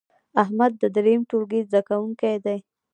احمد 0.43 0.71
د 0.81 0.83
دریم 0.95 1.21
ټولګې 1.29 1.61
زده 1.69 1.81
کوونکی 1.89 2.35
دی. 2.45 2.57